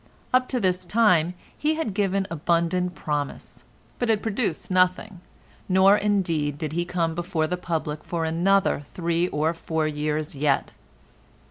[0.33, 3.65] Up to this time he had given abundant promise,
[3.99, 5.21] but had produced nothing,
[5.69, 10.73] nor indeed did he come before the public for another three or four years yet.